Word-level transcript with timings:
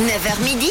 9h 0.00 0.42
midi, 0.42 0.70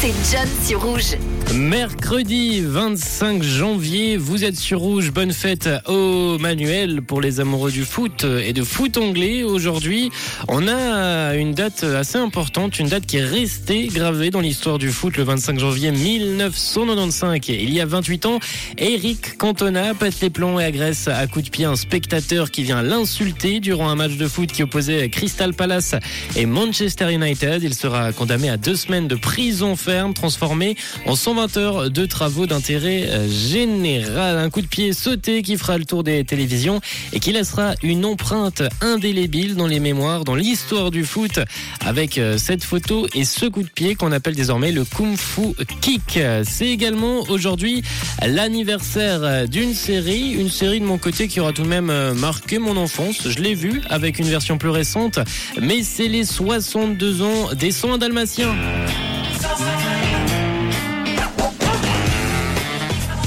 c'est 0.00 0.12
John 0.30 0.46
sur 0.62 0.82
Rouge. 0.82 1.16
Mercredi 1.54 2.60
25 2.60 3.42
janvier, 3.42 4.16
vous 4.16 4.44
êtes 4.44 4.56
sur 4.56 4.80
Rouge. 4.80 5.10
Bonne 5.10 5.32
fête 5.32 5.68
au 5.86 6.38
Manuel 6.38 7.02
pour 7.02 7.20
les 7.20 7.40
amoureux 7.40 7.70
du 7.70 7.84
foot 7.84 8.24
et 8.24 8.52
de 8.52 8.62
foot 8.62 8.96
anglais. 8.98 9.42
Aujourd'hui, 9.42 10.10
on 10.48 10.68
a 10.68 11.34
une 11.34 11.52
date 11.52 11.82
assez 11.82 12.18
importante, 12.18 12.78
une 12.78 12.88
date 12.88 13.06
qui 13.06 13.18
est 13.18 13.24
restée 13.24 13.86
gravée 13.86 14.30
dans 14.30 14.40
l'histoire 14.40 14.78
du 14.78 14.90
foot 14.90 15.16
le 15.16 15.24
25 15.24 15.58
janvier 15.58 15.90
1995. 15.90 17.40
Il 17.48 17.72
y 17.72 17.80
a 17.80 17.86
28 17.86 18.26
ans, 18.26 18.38
Eric 18.78 19.38
Cantona 19.38 19.94
pète 19.94 20.20
les 20.20 20.30
plombs 20.30 20.58
et 20.60 20.64
agresse 20.64 21.08
à 21.08 21.26
coups 21.26 21.46
de 21.46 21.50
pied 21.50 21.64
un 21.64 21.76
spectateur 21.76 22.50
qui 22.50 22.62
vient 22.62 22.82
l'insulter 22.82 23.60
durant 23.60 23.88
un 23.88 23.96
match 23.96 24.16
de 24.16 24.28
foot 24.28 24.52
qui 24.52 24.62
opposait 24.62 25.08
Crystal 25.10 25.54
Palace 25.54 25.94
et 26.36 26.46
Manchester 26.46 27.12
United. 27.12 27.62
Il 27.62 27.74
sera 27.74 28.12
condamné 28.12 28.41
à 28.48 28.56
deux 28.56 28.76
semaines 28.76 29.08
de 29.08 29.14
prison 29.14 29.76
ferme, 29.76 30.14
transformé 30.14 30.76
en 31.06 31.16
120 31.16 31.56
heures 31.56 31.90
de 31.90 32.06
travaux 32.06 32.46
d'intérêt 32.46 33.08
euh, 33.08 33.28
général. 33.28 34.38
Un 34.38 34.50
coup 34.50 34.62
de 34.62 34.66
pied 34.66 34.92
sauté 34.92 35.42
qui 35.42 35.56
fera 35.56 35.78
le 35.78 35.84
tour 35.84 36.04
des 36.04 36.24
télévisions 36.24 36.80
et 37.12 37.20
qui 37.20 37.32
laissera 37.32 37.74
une 37.82 38.04
empreinte 38.04 38.62
indélébile 38.80 39.54
dans 39.54 39.66
les 39.66 39.80
mémoires, 39.80 40.24
dans 40.24 40.34
l'histoire 40.34 40.90
du 40.90 41.04
foot, 41.04 41.40
avec 41.80 42.18
euh, 42.18 42.38
cette 42.38 42.64
photo 42.64 43.06
et 43.14 43.24
ce 43.24 43.46
coup 43.46 43.62
de 43.62 43.68
pied 43.68 43.94
qu'on 43.94 44.12
appelle 44.12 44.34
désormais 44.34 44.72
le 44.72 44.84
Kung 44.84 45.16
Fu 45.16 45.54
Kick. 45.80 46.18
C'est 46.44 46.68
également 46.68 47.20
aujourd'hui 47.28 47.82
l'anniversaire 48.24 49.48
d'une 49.48 49.74
série, 49.74 50.32
une 50.32 50.50
série 50.50 50.80
de 50.80 50.84
mon 50.84 50.98
côté 50.98 51.28
qui 51.28 51.40
aura 51.40 51.52
tout 51.52 51.62
de 51.62 51.68
même 51.68 51.90
euh, 51.90 52.14
marqué 52.14 52.58
mon 52.58 52.76
enfance. 52.76 53.28
Je 53.28 53.38
l'ai 53.38 53.54
vu 53.54 53.82
avec 53.88 54.18
une 54.18 54.26
version 54.26 54.58
plus 54.58 54.68
récente, 54.68 55.18
mais 55.60 55.82
c'est 55.82 56.08
les 56.08 56.24
62 56.24 57.22
ans 57.22 57.48
des 57.54 57.70
soins 57.70 57.98
dalmatiens. 58.36 58.81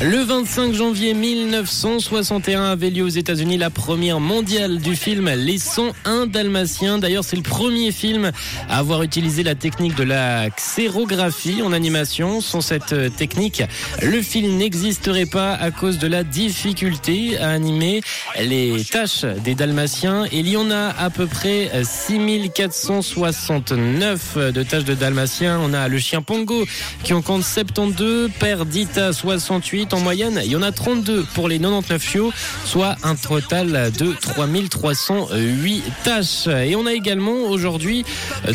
Le 0.02 0.24
25 0.24 0.74
janvier 0.74 1.14
1961 1.14 2.66
avait 2.66 2.90
lieu 2.90 3.04
aux 3.04 3.08
États-Unis 3.08 3.58
la 3.58 3.70
première 3.70 4.20
mondiale 4.20 4.80
du 4.80 4.94
film 4.94 5.30
Les 5.30 5.58
101 5.58 6.28
Dalmatiens. 6.28 6.98
D'ailleurs, 6.98 7.24
c'est 7.24 7.38
le 7.38 7.42
premier 7.42 7.94
film 7.94 8.34
à 8.70 8.80
avoir 8.80 9.04
utilisé 9.04 9.42
la 9.42 9.56
technique 9.56 9.96
de 9.96 10.04
la 10.04 10.50
xérographie 10.50 11.62
en 11.62 11.72
animation. 11.72 12.42
Sans 12.42 12.60
cette 12.60 12.92
euh, 12.92 13.10
technique, 13.10 13.64
le 14.02 14.22
film 14.22 14.58
n'existerait 14.58 15.28
pas 15.28 15.54
à 15.54 15.72
cause 15.72 15.98
de 15.98 16.08
la 16.08 16.26
difficulté 16.26 17.38
à 17.38 17.52
animer 17.52 18.02
les 18.38 18.84
tâches 18.84 19.24
des 19.24 19.56
Dalmatiens. 19.56 20.26
Il 20.34 20.50
y 20.50 20.58
en 20.58 20.72
a 20.72 20.90
à 20.90 21.10
peu 21.10 21.26
près 21.26 21.72
6469 21.84 24.52
de 24.52 24.64
tâches 24.64 24.84
de 24.84 24.94
Dalmatiens. 24.94 25.58
On 25.64 25.74
a 25.74 25.88
le 25.88 26.00
chien 26.00 26.22
Pongo 26.22 26.66
qui 27.04 27.14
en 27.14 27.22
compte 27.22 27.44
72, 27.44 28.30
Perdita 28.40 29.14
68 29.14 29.85
en 29.94 30.00
moyenne. 30.00 30.42
Il 30.44 30.52
y 30.52 30.56
en 30.56 30.62
a 30.62 30.72
32 30.72 31.26
pour 31.34 31.48
les 31.48 31.60
99 31.60 32.04
chiots, 32.04 32.32
soit 32.66 32.96
un 33.04 33.16
total 33.16 33.92
de 33.98 34.14
3308 34.14 35.84
tâches. 36.04 36.48
Et 36.48 36.76
on 36.76 36.86
a 36.86 36.94
également 36.94 37.44
aujourd'hui 37.50 38.06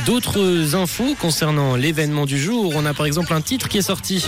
d'autres 0.06 0.75
infos 0.75 1.14
concernant 1.20 1.77
l'événement 1.77 2.27
du 2.27 2.39
jour. 2.39 2.72
On 2.77 2.87
a 2.87 2.95
par 2.95 3.06
exemple 3.06 3.33
un 3.33 3.41
titre 3.41 3.69
qui 3.69 3.78
est 3.78 3.83
sorti. 3.83 4.25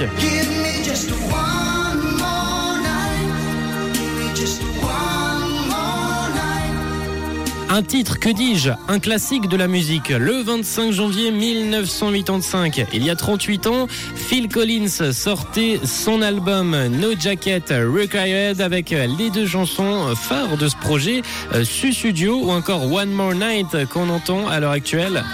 Un 7.74 7.82
titre, 7.82 8.18
que 8.18 8.28
dis-je 8.28 8.68
Un 8.86 8.98
classique 8.98 9.48
de 9.48 9.56
la 9.56 9.66
musique. 9.66 10.10
Le 10.10 10.42
25 10.42 10.92
janvier 10.92 11.30
1985, 11.30 12.84
il 12.92 13.02
y 13.02 13.08
a 13.08 13.16
38 13.16 13.66
ans, 13.66 13.86
Phil 14.14 14.48
Collins 14.48 15.10
sortait 15.14 15.80
son 15.82 16.20
album 16.20 16.76
No 16.88 17.18
Jacket 17.18 17.70
Required 17.70 18.60
avec 18.60 18.90
les 18.90 19.30
deux 19.30 19.46
chansons 19.46 20.14
phares 20.14 20.58
de 20.58 20.68
ce 20.68 20.76
projet, 20.76 21.22
euh, 21.54 21.64
Studio 21.64 22.42
ou 22.44 22.50
encore 22.50 22.92
One 22.92 23.10
More 23.10 23.32
Night 23.32 23.86
qu'on 23.88 24.10
entend 24.10 24.48
à 24.48 24.60
l'heure 24.60 24.72
actuelle. 24.72 25.24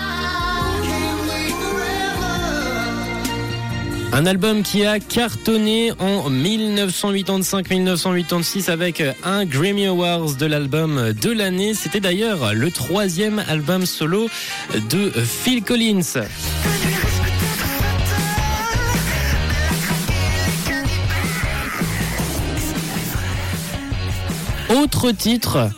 Un 4.19 4.27
album 4.27 4.63
qui 4.65 4.85
a 4.85 4.99
cartonné 4.99 5.93
en 6.01 6.29
1985-1986 6.29 8.69
avec 8.69 9.01
un 9.23 9.45
Grammy 9.45 9.87
Awards 9.87 10.35
de 10.35 10.45
l'album 10.45 11.13
de 11.13 11.31
l'année. 11.31 11.73
C'était 11.73 12.01
d'ailleurs 12.01 12.53
le 12.53 12.73
troisième 12.73 13.39
album 13.49 13.87
solo 13.87 14.29
de 14.91 15.11
Phil 15.11 15.63
Collins. 15.63 16.25
Autre 24.69 25.13
titre. 25.13 25.71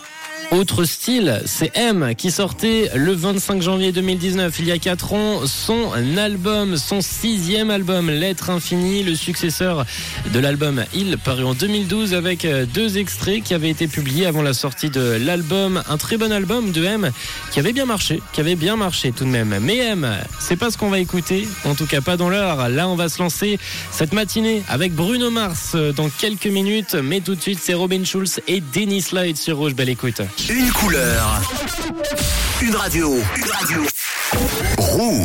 Autre 0.51 0.85
style, 0.85 1.41
c'est 1.45 1.71
M 1.77 2.15
qui 2.19 2.33
sortait 2.33 2.91
le 2.97 3.13
25 3.13 3.63
janvier 3.63 3.93
2019, 3.93 4.53
il 4.59 4.67
y 4.67 4.73
a 4.73 4.79
4 4.79 5.13
ans, 5.13 5.47
son 5.47 5.93
album, 6.19 6.77
son 6.77 7.01
sixième 7.01 7.71
album, 7.71 8.11
Lettre 8.11 8.51
Infinie, 8.51 9.05
le 9.05 9.15
successeur 9.15 9.87
de 10.35 10.39
l'album 10.41 10.85
Il, 10.93 11.19
paru 11.19 11.45
en 11.45 11.55
2012 11.55 12.15
avec 12.15 12.45
deux 12.75 12.99
extraits 12.99 13.45
qui 13.45 13.55
avaient 13.55 13.71
été 13.71 13.87
publiés 13.87 14.27
avant 14.27 14.43
la 14.43 14.53
sortie 14.53 14.91
de 14.91 15.19
l'album. 15.25 15.85
Un 15.89 15.97
très 15.97 16.17
bon 16.17 16.33
album 16.33 16.73
de 16.73 16.85
M 16.85 17.13
qui 17.53 17.61
avait 17.61 17.73
bien 17.73 17.87
marché, 17.87 18.21
qui 18.33 18.41
avait 18.41 18.57
bien 18.57 18.75
marché 18.75 19.13
tout 19.13 19.25
de 19.25 19.31
même. 19.31 19.57
Mais 19.63 19.77
M, 19.77 20.09
c'est 20.41 20.57
pas 20.57 20.73
ce 20.73 20.79
qu'on 20.79 20.91
va 20.91 20.99
écouter, 20.99 21.47
en 21.65 21.77
tout 21.77 21.87
cas 21.87 22.01
pas 22.01 22.17
dans 22.17 22.29
l'heure. 22.29 22.69
Là, 22.69 22.89
on 22.89 22.97
va 22.97 23.09
se 23.09 23.23
lancer 23.23 23.61
cette 23.93 24.13
matinée 24.13 24.65
avec 24.69 24.95
Bruno 24.95 25.31
Mars 25.31 25.77
dans 25.95 26.09
quelques 26.09 26.47
minutes, 26.47 26.97
mais 26.97 27.21
tout 27.21 27.37
de 27.37 27.41
suite, 27.41 27.61
c'est 27.63 27.75
Robin 27.75 28.05
Schulz 28.05 28.41
et 28.49 28.61
Dennis 28.61 29.07
Lloyd 29.13 29.37
sur 29.37 29.59
Rouge. 29.59 29.75
Belle 29.75 29.91
écoute. 29.91 30.21
Une 30.49 30.71
couleur. 30.73 31.43
Une 32.63 32.75
radio. 32.75 33.15
Une 33.37 33.51
radio. 33.51 33.83
Rouge. 34.79 35.21